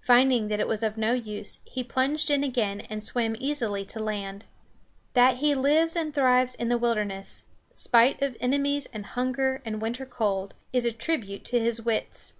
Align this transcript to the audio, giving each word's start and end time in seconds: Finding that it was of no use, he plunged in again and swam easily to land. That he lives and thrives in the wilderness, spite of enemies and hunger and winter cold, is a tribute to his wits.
Finding 0.00 0.48
that 0.48 0.58
it 0.58 0.66
was 0.66 0.82
of 0.82 0.96
no 0.96 1.12
use, 1.12 1.60
he 1.64 1.84
plunged 1.84 2.28
in 2.28 2.42
again 2.42 2.80
and 2.90 3.04
swam 3.04 3.36
easily 3.38 3.84
to 3.84 4.00
land. 4.02 4.44
That 5.12 5.36
he 5.36 5.54
lives 5.54 5.94
and 5.94 6.12
thrives 6.12 6.56
in 6.56 6.68
the 6.68 6.76
wilderness, 6.76 7.44
spite 7.70 8.20
of 8.20 8.36
enemies 8.40 8.86
and 8.92 9.06
hunger 9.06 9.62
and 9.64 9.80
winter 9.80 10.06
cold, 10.06 10.54
is 10.72 10.84
a 10.84 10.90
tribute 10.90 11.44
to 11.44 11.60
his 11.60 11.80
wits. 11.82 12.32